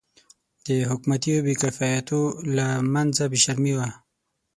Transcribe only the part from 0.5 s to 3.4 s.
د حکومتي او بې کفایتو له منځه بې